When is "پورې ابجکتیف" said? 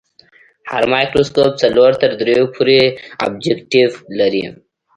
2.55-3.91